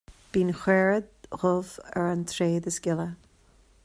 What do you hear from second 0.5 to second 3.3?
caora dhubh ar an tréad is gile